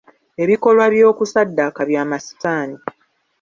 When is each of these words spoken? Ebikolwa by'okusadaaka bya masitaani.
Ebikolwa 0.43 0.85
by'okusadaaka 0.93 1.81
bya 1.89 2.03
masitaani. 2.09 2.77